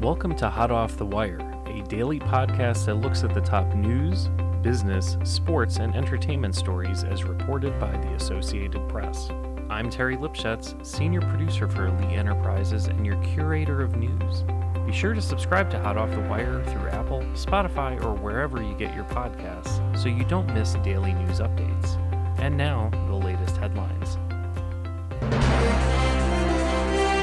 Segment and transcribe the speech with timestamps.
[0.00, 4.28] Welcome to Hot Off the Wire, a daily podcast that looks at the top news,
[4.60, 9.30] business, sports, and entertainment stories as reported by the Associated Press.
[9.70, 14.44] I'm Terry Lipshetz, Senior Producer for Lee Enterprises and your curator of news.
[14.84, 18.74] Be sure to subscribe to Hot Off the Wire through Apple, Spotify, or wherever you
[18.74, 21.96] get your podcasts so you don't miss daily news updates.
[22.38, 24.18] And now, the latest headlines.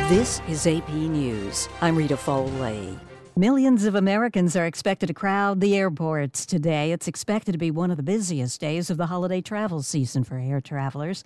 [0.10, 1.70] This is AP News.
[1.80, 3.00] I'm Rita Foley.
[3.38, 6.92] Millions of Americans are expected to crowd the airports today.
[6.92, 10.38] It's expected to be one of the busiest days of the holiday travel season for
[10.38, 11.24] air travelers.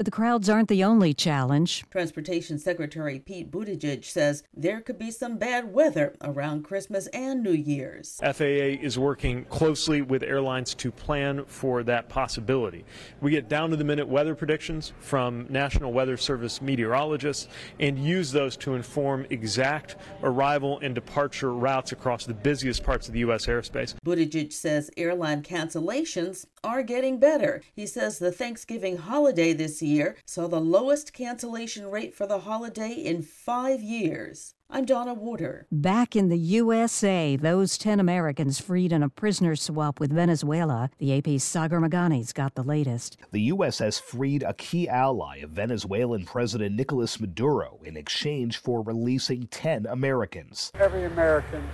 [0.00, 1.84] But the crowds aren't the only challenge.
[1.90, 7.52] Transportation Secretary Pete Buttigieg says there could be some bad weather around Christmas and New
[7.52, 8.18] Year's.
[8.22, 12.86] FAA is working closely with airlines to plan for that possibility.
[13.20, 18.32] We get down to the minute weather predictions from National Weather Service meteorologists and use
[18.32, 23.44] those to inform exact arrival and departure routes across the busiest parts of the U.S.
[23.44, 23.94] airspace.
[24.02, 27.60] Buttigieg says airline cancellations are getting better.
[27.74, 29.89] He says the Thanksgiving holiday this year
[30.24, 34.54] saw the lowest cancellation rate for the holiday in five years.
[34.70, 35.66] I'm Donna Warder.
[35.72, 40.90] Back in the USA, those 10 Americans freed in a prisoner swap with Venezuela.
[40.98, 43.16] The AP's Sagar Meghani's got the latest.
[43.32, 43.80] The U.S.
[43.80, 49.86] has freed a key ally of Venezuelan President Nicolas Maduro in exchange for releasing 10
[49.86, 50.70] Americans.
[50.78, 51.66] Every American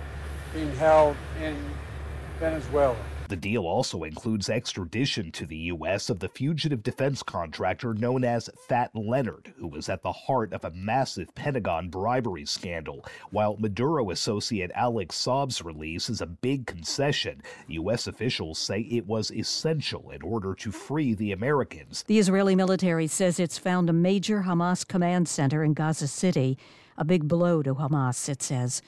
[0.53, 1.55] being held in
[2.39, 6.09] Venezuela the deal also includes extradition to the U.S.
[6.09, 10.63] of the fugitive defense contractor known as Fat Leonard, who was at the heart of
[10.63, 13.05] a massive Pentagon bribery scandal.
[13.31, 18.07] While Maduro associate Alex Saab's release is a big concession, U.S.
[18.07, 22.03] officials say it was essential in order to free the Americans.
[22.07, 26.57] The Israeli military says it's found a major Hamas command center in Gaza City.
[26.97, 28.81] A big blow to Hamas, it says.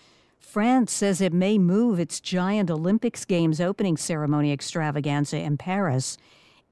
[0.49, 6.17] France says it may move its giant Olympics Games opening ceremony extravaganza in Paris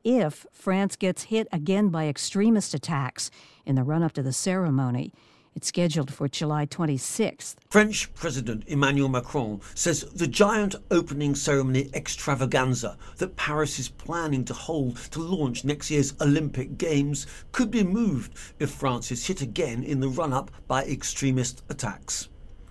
[0.04, 3.30] if France gets hit again by extremist attacks
[3.68, 5.14] in the run up to the ceremony.
[5.56, 7.58] It's scheduled for July 26th.
[7.70, 14.56] French President Emmanuel Macron says the giant opening ceremony extravaganza that Paris is planning to
[14.56, 19.84] hold to launch next year's Olympic Games could be moved if France is hit again
[19.84, 22.30] in the run up by extremist attacks.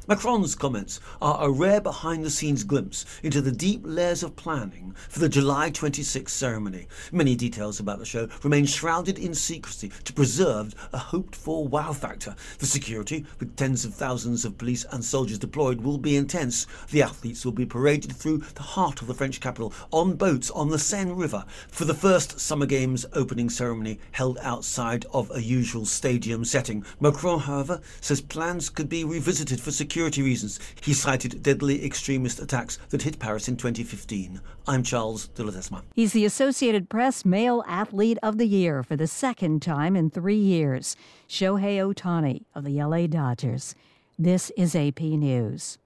[0.09, 4.95] Macron's comments are a rare behind the scenes glimpse into the deep layers of planning
[5.09, 6.87] for the July 26 ceremony.
[7.11, 11.93] Many details about the show remain shrouded in secrecy to preserve a hoped for wow
[11.93, 12.37] factor.
[12.59, 16.69] The security, with tens of thousands of police and soldiers deployed, will be intense.
[16.93, 20.69] The athletes will be paraded through the heart of the French capital on boats on
[20.69, 25.85] the Seine River for the first Summer Games opening ceremony held outside of a usual
[25.85, 26.85] stadium setting.
[27.01, 32.39] Macron, however, says plans could be revisited for security security reasons, he cited deadly extremist
[32.39, 34.43] attacks that hit Paris in 2015.
[34.69, 35.85] I'm Charles de Ledesma.
[35.95, 40.37] He's the Associated Press Male Athlete of the Year for the second time in three
[40.37, 40.97] years.
[41.27, 43.75] Shohei Ohtani of the LA Dodgers.
[44.19, 45.79] This is AP News.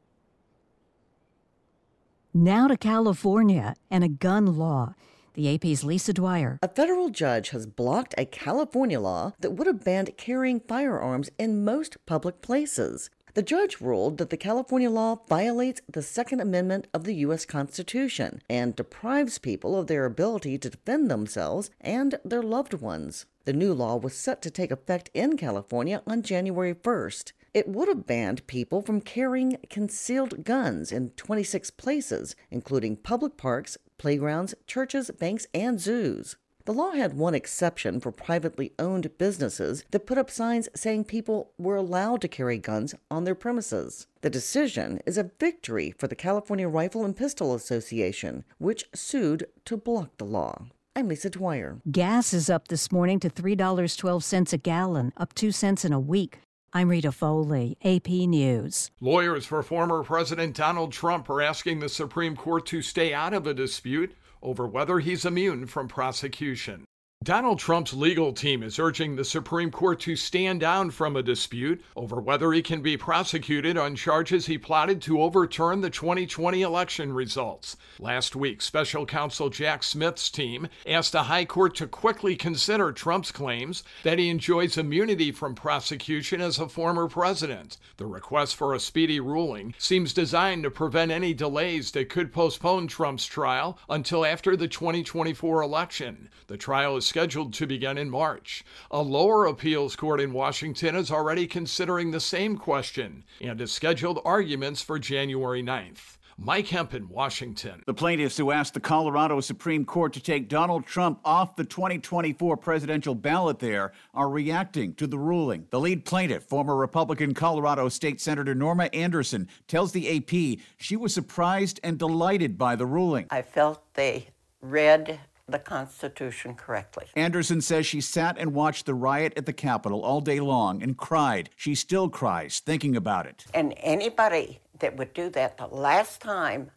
[2.34, 4.96] Now to California and a gun law.
[5.34, 6.58] The AP's Lisa Dwyer.
[6.62, 11.64] A federal judge has blocked a California law that would have banned carrying firearms in
[11.64, 13.08] most public places.
[13.34, 17.44] The judge ruled that the California law violates the Second Amendment of the U.S.
[17.44, 23.26] Constitution and deprives people of their ability to defend themselves and their loved ones.
[23.44, 27.32] The new law was set to take effect in California on January 1st.
[27.54, 33.78] It would have banned people from carrying concealed guns in 26 places, including public parks,
[33.96, 36.36] playgrounds, churches, banks, and zoos.
[36.66, 41.52] The law had one exception for privately owned businesses that put up signs saying people
[41.58, 44.06] were allowed to carry guns on their premises.
[44.20, 49.76] The decision is a victory for the California Rifle and Pistol Association, which sued to
[49.78, 50.66] block the law.
[50.94, 51.80] I'm Lisa Dwyer.
[51.90, 56.40] Gas is up this morning to $3.12 a gallon, up 2 cents in a week.
[56.72, 58.92] I'm Rita Foley, AP News.
[59.00, 63.46] Lawyers for former President Donald Trump are asking the Supreme Court to stay out of
[63.46, 66.84] a dispute over whether he's immune from prosecution.
[67.22, 71.84] Donald Trump's legal team is urging the Supreme Court to stand down from a dispute
[71.94, 77.12] over whether he can be prosecuted on charges he plotted to overturn the 2020 election
[77.12, 77.76] results.
[77.98, 83.30] Last week, special counsel Jack Smith's team asked the high court to quickly consider Trump's
[83.30, 87.76] claims that he enjoys immunity from prosecution as a former president.
[87.98, 92.86] The request for a speedy ruling seems designed to prevent any delays that could postpone
[92.86, 96.30] Trump's trial until after the 2024 election.
[96.46, 98.64] The trial is scheduled to begin in March.
[98.92, 104.20] A lower appeals court in Washington is already considering the same question and has scheduled
[104.24, 106.18] arguments for January 9th.
[106.38, 107.82] Mike Hempen, Washington.
[107.84, 112.56] The plaintiffs who asked the Colorado Supreme Court to take Donald Trump off the 2024
[112.56, 115.66] presidential ballot there are reacting to the ruling.
[115.70, 121.12] The lead plaintiff, former Republican Colorado State Senator Norma Anderson, tells the AP she was
[121.12, 123.26] surprised and delighted by the ruling.
[123.30, 124.28] I felt they
[124.62, 125.18] read
[125.50, 127.06] the Constitution correctly.
[127.14, 130.96] Anderson says she sat and watched the riot at the Capitol all day long and
[130.96, 131.50] cried.
[131.56, 133.44] She still cries thinking about it.
[133.54, 136.70] And anybody that would do that, the last time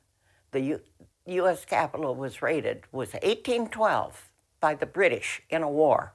[0.52, 0.82] the U-
[1.26, 1.66] U.S.
[1.66, 4.30] Capitol was raided was 1812
[4.60, 6.14] by the British in a war.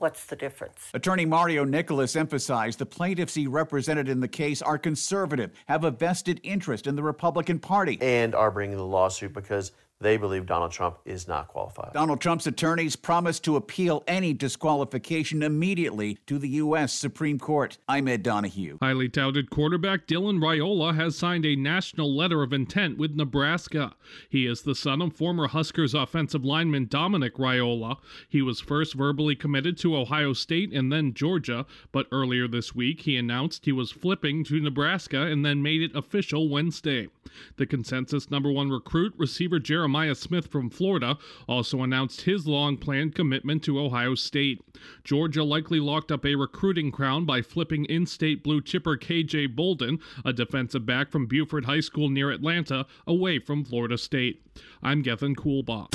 [0.00, 0.88] What's the difference?
[0.94, 5.90] Attorney Mario Nicolais emphasized the plaintiffs he represented in the case are conservative, have a
[5.90, 10.72] vested interest in the Republican Party, and are bringing the lawsuit because they believe Donald
[10.72, 11.92] Trump is not qualified.
[11.92, 16.92] Donald Trump's attorneys promised to appeal any disqualification immediately to the U.S.
[16.92, 17.76] Supreme Court.
[17.86, 18.78] I'm Ed Donahue.
[18.80, 23.92] Highly touted quarterback Dylan Raiola has signed a national letter of intent with Nebraska.
[24.30, 27.98] He is the son of former Huskers offensive lineman Dominic Raiola.
[28.28, 33.02] He was first verbally committed to Ohio State and then Georgia, but earlier this week
[33.02, 37.08] he announced he was flipping to Nebraska and then made it official Wednesday.
[37.56, 42.76] The consensus number one recruit, receiver Jeremiah Jeremiah Smith from Florida also announced his long
[42.76, 44.62] planned commitment to Ohio State.
[45.02, 49.98] Georgia likely locked up a recruiting crown by flipping in state blue chipper KJ Bolden,
[50.24, 54.46] a defensive back from Buford High School near Atlanta, away from Florida State.
[54.80, 55.88] I'm Gethin Coolbaugh.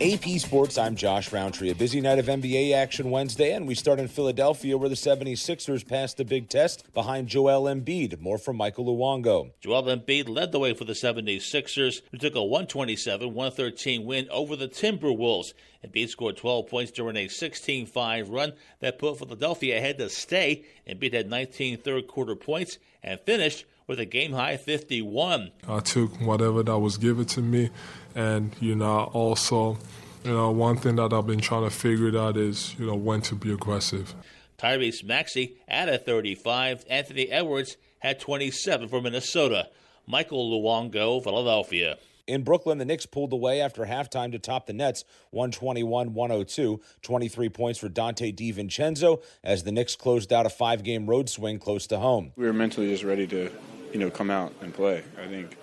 [0.00, 1.70] AP Sports, I'm Josh Roundtree.
[1.70, 5.88] A busy night of NBA action Wednesday, and we start in Philadelphia where the 76ers
[5.88, 8.20] passed the big test behind Joel Embiid.
[8.20, 9.50] More from Michael Luongo.
[9.60, 14.54] Joel Embiid led the way for the 76ers, who took a 127 113 win over
[14.54, 15.52] the Timberwolves.
[15.84, 20.64] Embiid scored 12 points during a 16 5 run that put Philadelphia ahead to stay.
[20.88, 25.50] Embiid had 19 third quarter points and finished with a game high 51.
[25.66, 27.70] I took whatever that was given to me,
[28.14, 29.78] and you know, also,
[30.22, 33.22] you know, one thing that I've been trying to figure out is, you know, when
[33.22, 34.14] to be aggressive.
[34.58, 36.84] Tyrese Maxey added 35.
[36.88, 39.68] Anthony Edwards had 27 for Minnesota.
[40.06, 41.96] Michael Luongo, Philadelphia.
[42.26, 46.80] In Brooklyn, the Knicks pulled away after halftime to top the Nets 121 102.
[47.00, 51.58] 23 points for Donte DiVincenzo as the Knicks closed out a five game road swing
[51.58, 52.32] close to home.
[52.36, 53.50] We were mentally just ready to,
[53.98, 55.02] you know, come out and play.
[55.20, 55.56] I think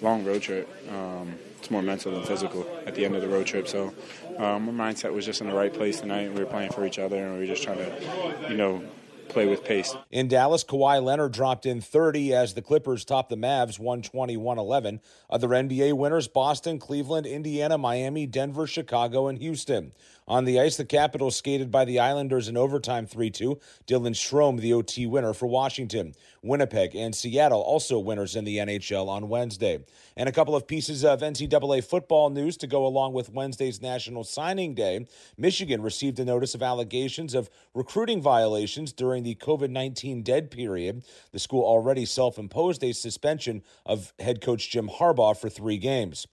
[0.00, 0.66] long road trip.
[0.90, 3.68] Um, it's more mental than physical at the end of the road trip.
[3.68, 3.92] So
[4.38, 6.32] um, my mindset was just in the right place tonight.
[6.32, 8.82] We were playing for each other, and we were just trying to, you know,
[9.28, 9.94] play with pace.
[10.10, 15.00] In Dallas, Kawhi Leonard dropped in 30 as the Clippers topped the Mavs 120 111.
[15.28, 19.92] Other NBA winners Boston, Cleveland, Indiana, Miami, Denver, Chicago, and Houston.
[20.26, 23.58] On the ice, the Capitals skated by the Islanders in overtime 3 2.
[23.86, 26.14] Dylan Strome, the OT winner for Washington.
[26.44, 29.82] Winnipeg and Seattle also winners in the NHL on Wednesday.
[30.16, 34.22] And a couple of pieces of NCAA football news to go along with Wednesday's National
[34.22, 35.06] Signing Day.
[35.38, 41.02] Michigan received a notice of allegations of recruiting violations during the COVID 19 dead period.
[41.32, 46.26] The school already self imposed a suspension of head coach Jim Harbaugh for three games.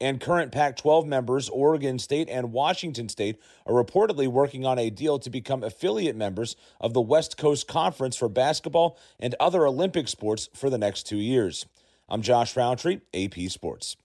[0.00, 4.90] And current Pac 12 members, Oregon State and Washington State, are reportedly working on a
[4.90, 10.08] deal to become affiliate members of the West Coast Conference for basketball and other Olympic
[10.08, 11.64] sports for the next two years.
[12.10, 13.96] I'm Josh Roundtree, AP Sports.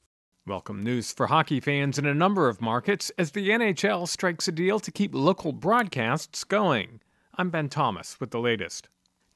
[0.47, 4.51] Welcome news for hockey fans in a number of markets as the NHL strikes a
[4.51, 7.01] deal to keep local broadcasts going.
[7.35, 8.87] I'm Ben Thomas with the latest.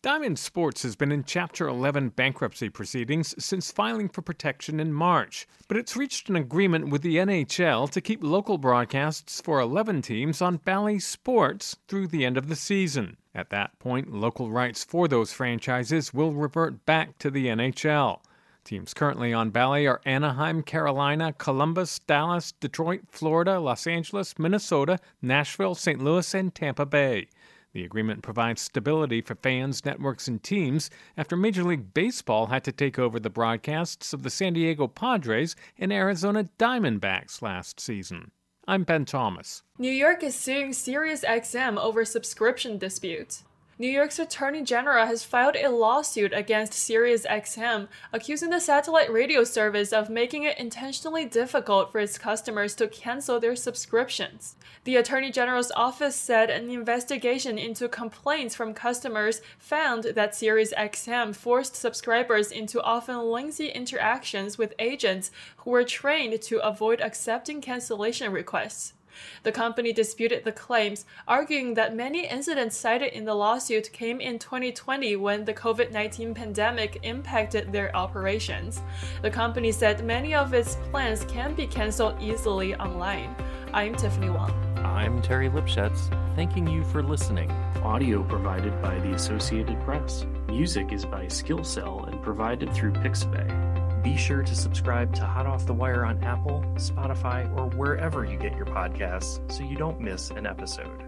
[0.05, 5.47] Diamond Sports has been in Chapter 11 bankruptcy proceedings since filing for protection in March,
[5.67, 10.43] but it's reached an agreement with the NHL to keep local broadcasts for 11 teams
[10.43, 13.17] on Bally Sports through the end of the season.
[13.33, 18.19] At that point, local rights for those franchises will revert back to the NHL.
[18.63, 25.73] Teams currently on Bally are Anaheim, Carolina, Columbus, Dallas, Detroit, Florida, Los Angeles, Minnesota, Nashville,
[25.73, 25.99] St.
[25.99, 27.27] Louis, and Tampa Bay.
[27.75, 32.71] The agreement provides stability for fans, networks, and teams after Major League Baseball had to
[32.71, 38.31] take over the broadcasts of the San Diego Padres and Arizona Diamondbacks last season.
[38.65, 39.63] I'm Ben Thomas.
[39.77, 43.43] New York is suing SiriusXM over subscription disputes.
[43.77, 49.91] New York's Attorney General has filed a lawsuit against SiriusXM, accusing the satellite radio service
[49.91, 54.55] of making it intentionally difficult for its customers to cancel their subscriptions.
[54.85, 61.75] The Attorney General's office said an investigation into complaints from customers found that SiriusXM forced
[61.75, 68.93] subscribers into often lengthy interactions with agents who were trained to avoid accepting cancellation requests.
[69.43, 74.39] The company disputed the claims, arguing that many incidents cited in the lawsuit came in
[74.39, 78.81] 2020 when the COVID 19 pandemic impacted their operations.
[79.21, 83.35] The company said many of its plans can be canceled easily online.
[83.73, 84.51] I'm Tiffany Wong.
[84.77, 87.51] I'm Terry Lipshetz, thanking you for listening.
[87.83, 90.25] Audio provided by the Associated Press.
[90.47, 93.64] Music is by Skillcell and provided through Pixabay.
[94.05, 98.37] Be sure to subscribe to Hot Off the Wire on Apple, Spotify, or wherever you
[98.37, 101.01] get your podcasts so you don't miss an episode.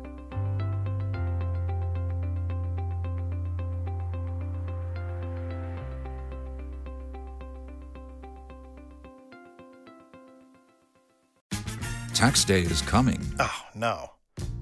[12.15, 13.21] Tax day is coming.
[13.39, 14.16] Oh, no.